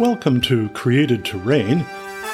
[0.00, 1.80] Welcome to Created to Reign,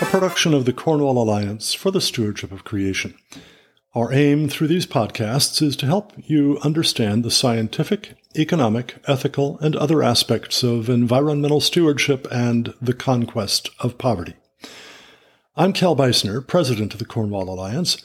[0.01, 3.19] a production of the Cornwall Alliance for the Stewardship of Creation.
[3.93, 9.75] Our aim through these podcasts is to help you understand the scientific, economic, ethical, and
[9.75, 14.35] other aspects of environmental stewardship and the conquest of poverty.
[15.57, 18.01] I'm Cal Beisner, president of the Cornwall Alliance,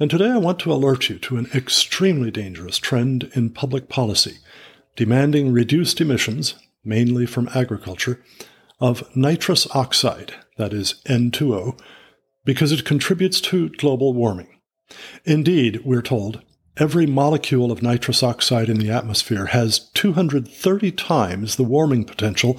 [0.00, 4.38] and today I want to alert you to an extremely dangerous trend in public policy
[4.96, 8.20] demanding reduced emissions, mainly from agriculture,
[8.78, 11.78] of nitrous oxide, that is N2O,
[12.44, 14.48] because it contributes to global warming.
[15.24, 16.42] Indeed, we're told,
[16.76, 22.58] every molecule of nitrous oxide in the atmosphere has 230 times the warming potential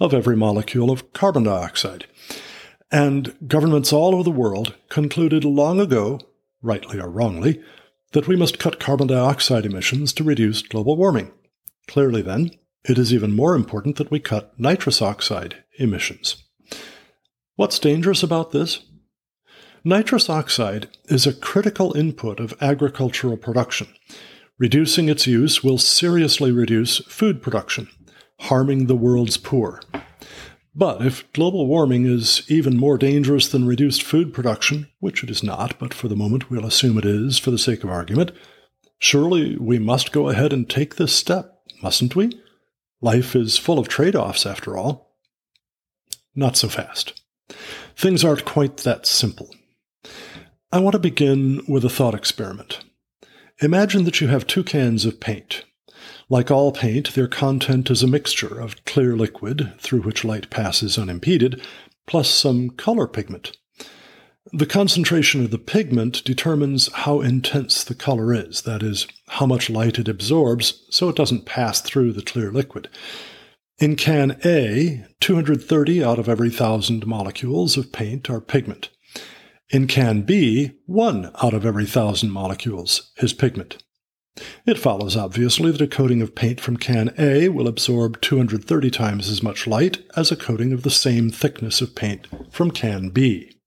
[0.00, 2.06] of every molecule of carbon dioxide.
[2.90, 6.20] And governments all over the world concluded long ago,
[6.62, 7.62] rightly or wrongly,
[8.12, 11.30] that we must cut carbon dioxide emissions to reduce global warming.
[11.86, 12.50] Clearly, then,
[12.88, 16.44] it is even more important that we cut nitrous oxide emissions.
[17.56, 18.80] What's dangerous about this?
[19.84, 23.88] Nitrous oxide is a critical input of agricultural production.
[24.58, 27.88] Reducing its use will seriously reduce food production,
[28.40, 29.80] harming the world's poor.
[30.74, 35.42] But if global warming is even more dangerous than reduced food production, which it is
[35.42, 38.32] not, but for the moment we'll assume it is for the sake of argument,
[38.98, 42.30] surely we must go ahead and take this step, mustn't we?
[43.00, 45.16] Life is full of trade offs, after all.
[46.34, 47.20] Not so fast.
[47.96, 49.54] Things aren't quite that simple.
[50.70, 52.80] I want to begin with a thought experiment.
[53.60, 55.64] Imagine that you have two cans of paint.
[56.28, 60.98] Like all paint, their content is a mixture of clear liquid, through which light passes
[60.98, 61.62] unimpeded,
[62.06, 63.56] plus some color pigment.
[64.52, 69.68] The concentration of the pigment determines how intense the color is, that is, how much
[69.68, 72.88] light it absorbs so it doesn't pass through the clear liquid.
[73.78, 78.88] In can A, 230 out of every thousand molecules of paint are pigment.
[79.68, 83.82] In can B, one out of every thousand molecules is pigment.
[84.64, 89.28] It follows, obviously, that a coating of paint from can A will absorb 230 times
[89.28, 93.57] as much light as a coating of the same thickness of paint from can B.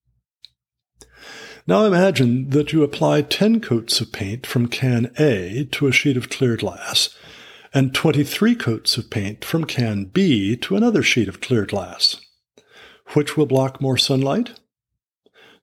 [1.72, 6.18] Now imagine that you apply 10 coats of paint from can A to a sheet
[6.18, 7.16] of clear glass,
[7.74, 12.18] and 23 coats of paint from can B to another sheet of clear glass.
[13.14, 14.60] Which will block more sunlight?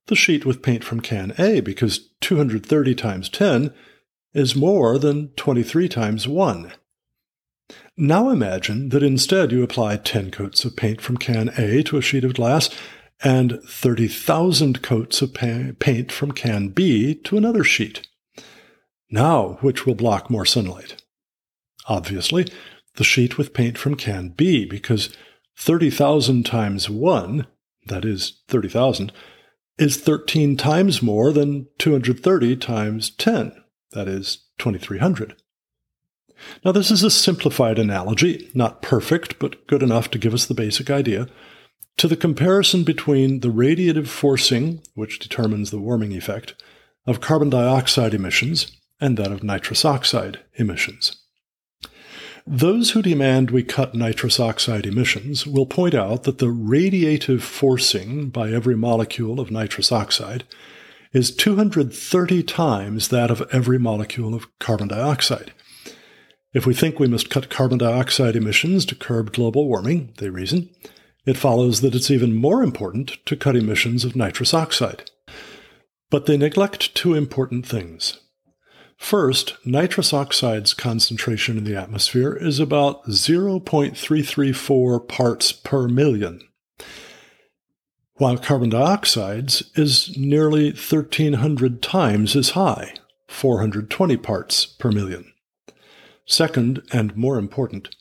[0.06, 3.74] The sheet with paint from can A, because 230 times 10
[4.32, 6.72] is more than 23 times 1.
[7.98, 12.00] Now imagine that instead you apply 10 coats of paint from can A to a
[12.00, 12.70] sheet of glass
[13.22, 18.06] and 30,000 coats of paint from can B to another sheet.
[19.10, 21.02] Now, which will block more sunlight?
[21.86, 22.46] Obviously,
[22.96, 25.16] the sheet with paint from can B, because
[25.56, 27.46] 30,000 times 1,
[27.86, 29.12] that is 30,000,
[29.78, 33.52] is 13 times more than 230 times 10,
[33.92, 35.34] that is 2300.
[36.64, 40.54] Now, this is a simplified analogy, not perfect, but good enough to give us the
[40.54, 41.28] basic idea
[41.98, 46.54] to the comparison between the radiative forcing, which determines the warming effect,
[47.06, 51.16] of carbon dioxide emissions and that of nitrous oxide emissions.
[52.46, 58.30] Those who demand we cut nitrous oxide emissions will point out that the radiative forcing
[58.30, 60.44] by every molecule of nitrous oxide
[61.12, 65.52] is 230 times that of every molecule of carbon dioxide.
[66.54, 70.70] If we think we must cut carbon dioxide emissions to curb global warming, they reason,
[71.28, 75.10] it follows that it's even more important to cut emissions of nitrous oxide.
[76.08, 78.18] But they neglect two important things.
[78.96, 86.40] First, nitrous oxide's concentration in the atmosphere is about 0.334 parts per million,
[88.14, 92.94] while carbon dioxide's is nearly 1,300 times as high,
[93.26, 95.30] 420 parts per million.
[96.24, 97.94] Second, and more important,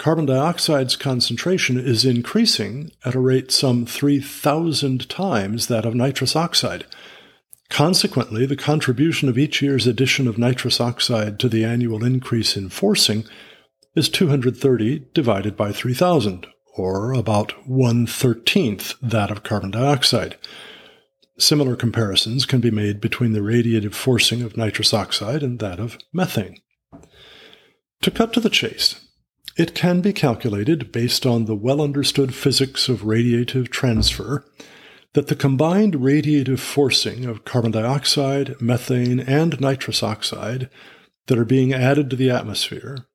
[0.00, 6.86] carbon dioxide's concentration is increasing at a rate some 3,000 times that of nitrous oxide.
[7.68, 12.70] Consequently, the contribution of each year's addition of nitrous oxide to the annual increase in
[12.70, 13.26] forcing
[13.94, 16.46] is 230 divided by 3,000,
[16.78, 20.38] or about one thirteenth that of carbon dioxide.
[21.38, 25.98] Similar comparisons can be made between the radiative forcing of nitrous oxide and that of
[26.10, 26.56] methane.
[28.00, 29.08] To cut to the chase,
[29.56, 34.44] it can be calculated based on the well understood physics of radiative transfer
[35.12, 40.70] that the combined radiative forcing of carbon dioxide, methane, and nitrous oxide
[41.26, 43.06] that are being added to the atmosphere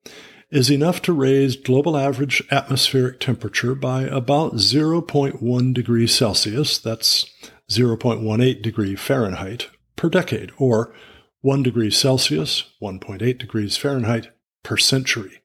[0.50, 7.26] is enough to raise global average atmospheric temperature by about 0.1 degrees Celsius, that's
[7.70, 10.94] 0.18 degree Fahrenheit, per decade, or
[11.40, 14.28] 1 degree Celsius, 1.8 degrees Fahrenheit,
[14.62, 15.42] per century.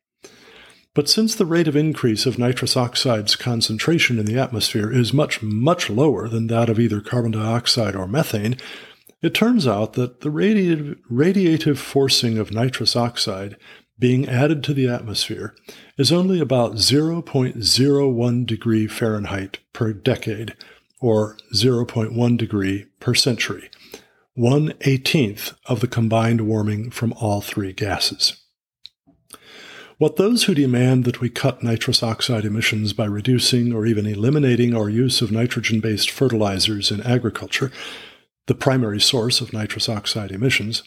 [0.93, 5.41] But since the rate of increase of nitrous oxide's concentration in the atmosphere is much,
[5.41, 8.57] much lower than that of either carbon dioxide or methane,
[9.21, 13.55] it turns out that the radiative, radiative forcing of nitrous oxide
[13.97, 15.55] being added to the atmosphere
[15.97, 20.55] is only about 0.01 degree Fahrenheit per decade,
[20.99, 23.69] or 0.1 degree per century,
[24.33, 28.40] one eighteenth of the combined warming from all three gases.
[30.01, 34.75] What those who demand that we cut nitrous oxide emissions by reducing or even eliminating
[34.75, 37.71] our use of nitrogen based fertilizers in agriculture,
[38.47, 40.81] the primary source of nitrous oxide emissions,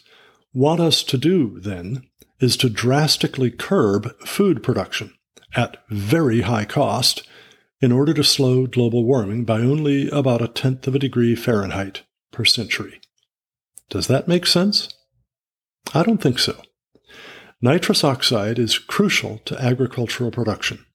[0.53, 2.05] want us to do, then,
[2.41, 5.13] is to drastically curb food production
[5.55, 7.25] at very high cost
[7.79, 12.03] in order to slow global warming by only about a tenth of a degree Fahrenheit
[12.33, 12.99] per century.
[13.89, 14.89] Does that make sense?
[15.93, 16.61] I don't think so.
[17.65, 20.85] Nitrous oxide is crucial to agricultural production.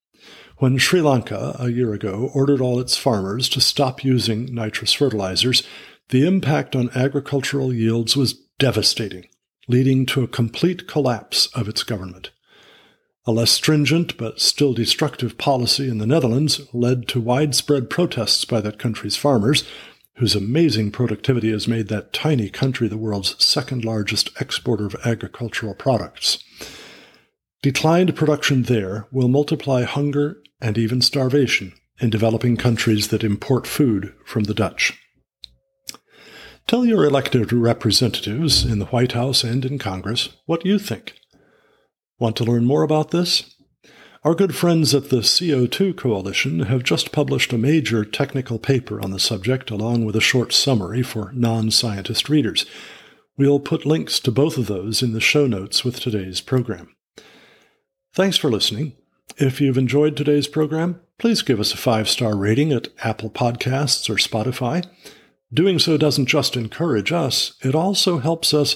[0.59, 5.65] When Sri Lanka, a year ago, ordered all its farmers to stop using nitrous fertilizers,
[6.11, 9.27] the impact on agricultural yields was devastating,
[9.67, 12.31] leading to a complete collapse of its government.
[13.27, 18.61] A less stringent but still destructive policy in the Netherlands led to widespread protests by
[18.61, 19.65] that country's farmers,
[20.19, 25.75] whose amazing productivity has made that tiny country the world's second largest exporter of agricultural
[25.75, 26.45] products.
[27.63, 34.15] Declined production there will multiply hunger and even starvation in developing countries that import food
[34.25, 34.99] from the Dutch.
[36.67, 41.13] Tell your elected representatives in the White House and in Congress what you think.
[42.19, 43.55] Want to learn more about this?
[44.25, 49.11] Our good friends at the CO2 Coalition have just published a major technical paper on
[49.11, 52.65] the subject, along with a short summary for non scientist readers.
[53.37, 56.95] We'll put links to both of those in the show notes with today's program.
[58.13, 58.95] Thanks for listening.
[59.37, 64.11] If you've enjoyed today's program, please give us a five star rating at Apple Podcasts
[64.11, 64.85] or Spotify.
[65.53, 68.75] Doing so doesn't just encourage us, it also helps us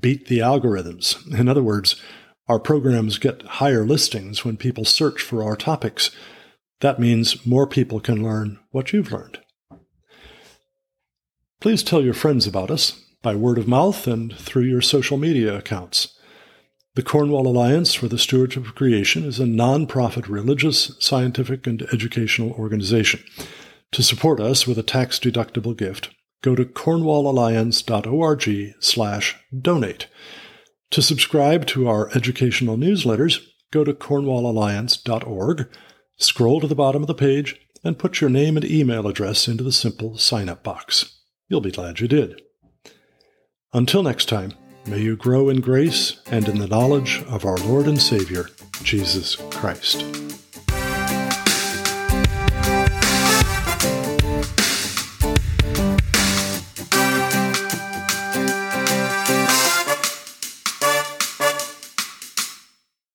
[0.00, 1.16] beat the algorithms.
[1.38, 2.00] In other words,
[2.48, 6.10] our programs get higher listings when people search for our topics.
[6.80, 9.40] That means more people can learn what you've learned.
[11.60, 15.54] Please tell your friends about us by word of mouth and through your social media
[15.54, 16.18] accounts.
[16.96, 22.50] The Cornwall Alliance for the Stewardship of Creation is a non-profit religious, scientific, and educational
[22.52, 23.22] organization.
[23.92, 26.10] To support us with a tax-deductible gift,
[26.42, 30.08] go to cornwallalliance.org slash donate.
[30.90, 33.38] To subscribe to our educational newsletters,
[33.70, 35.68] go to cornwallalliance.org,
[36.16, 37.54] scroll to the bottom of the page,
[37.84, 41.20] and put your name and email address into the simple sign up box.
[41.48, 42.42] You'll be glad you did.
[43.72, 44.54] Until next time,
[44.86, 48.46] may you grow in grace and in the knowledge of our Lord and Savior,
[48.82, 50.04] Jesus Christ.